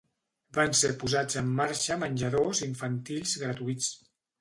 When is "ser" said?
0.79-0.91